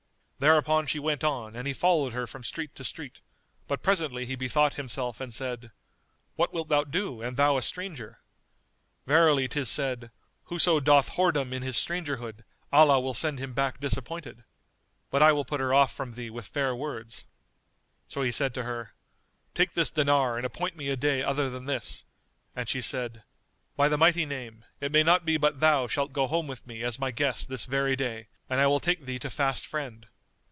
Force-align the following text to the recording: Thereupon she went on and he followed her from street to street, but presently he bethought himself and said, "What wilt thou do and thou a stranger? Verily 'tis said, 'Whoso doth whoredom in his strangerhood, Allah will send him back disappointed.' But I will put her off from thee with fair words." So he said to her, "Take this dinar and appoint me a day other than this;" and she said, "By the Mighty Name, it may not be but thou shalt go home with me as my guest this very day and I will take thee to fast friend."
Thereupon 0.41 0.87
she 0.87 0.97
went 0.97 1.23
on 1.23 1.55
and 1.55 1.67
he 1.67 1.71
followed 1.75 2.13
her 2.13 2.25
from 2.25 2.41
street 2.41 2.73
to 2.73 2.83
street, 2.83 3.21
but 3.67 3.83
presently 3.83 4.25
he 4.25 4.35
bethought 4.35 4.73
himself 4.73 5.21
and 5.21 5.31
said, 5.31 5.69
"What 6.35 6.51
wilt 6.51 6.67
thou 6.67 6.83
do 6.83 7.21
and 7.21 7.37
thou 7.37 7.57
a 7.57 7.61
stranger? 7.61 8.21
Verily 9.05 9.47
'tis 9.47 9.69
said, 9.69 10.09
'Whoso 10.45 10.79
doth 10.79 11.09
whoredom 11.09 11.53
in 11.53 11.61
his 11.61 11.77
strangerhood, 11.77 12.43
Allah 12.73 12.99
will 12.99 13.13
send 13.13 13.37
him 13.37 13.53
back 13.53 13.79
disappointed.' 13.79 14.43
But 15.11 15.21
I 15.21 15.31
will 15.31 15.45
put 15.45 15.59
her 15.59 15.75
off 15.75 15.93
from 15.93 16.13
thee 16.13 16.31
with 16.31 16.47
fair 16.47 16.75
words." 16.75 17.27
So 18.07 18.23
he 18.23 18.31
said 18.31 18.55
to 18.55 18.63
her, 18.63 18.95
"Take 19.53 19.73
this 19.75 19.91
dinar 19.91 20.37
and 20.37 20.45
appoint 20.47 20.75
me 20.75 20.89
a 20.89 20.95
day 20.95 21.21
other 21.21 21.51
than 21.51 21.65
this;" 21.65 22.03
and 22.55 22.67
she 22.67 22.81
said, 22.81 23.21
"By 23.75 23.89
the 23.89 23.95
Mighty 23.99 24.25
Name, 24.25 24.65
it 24.79 24.91
may 24.91 25.03
not 25.03 25.23
be 25.23 25.37
but 25.37 25.59
thou 25.59 25.85
shalt 25.85 26.13
go 26.13 26.25
home 26.25 26.47
with 26.47 26.65
me 26.65 26.81
as 26.81 26.97
my 26.97 27.11
guest 27.11 27.47
this 27.47 27.65
very 27.65 27.95
day 27.95 28.27
and 28.49 28.59
I 28.59 28.65
will 28.65 28.79
take 28.79 29.05
thee 29.05 29.19
to 29.19 29.29
fast 29.29 29.67
friend." 29.67 30.07